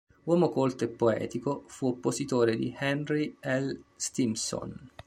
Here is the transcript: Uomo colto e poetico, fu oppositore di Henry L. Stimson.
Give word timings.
Uomo 0.23 0.49
colto 0.49 0.83
e 0.83 0.87
poetico, 0.87 1.63
fu 1.67 1.85
oppositore 1.85 2.55
di 2.55 2.75
Henry 2.75 3.37
L. 3.39 3.69
Stimson. 3.95 4.89